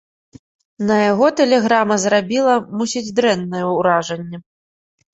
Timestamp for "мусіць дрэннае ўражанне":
2.83-4.47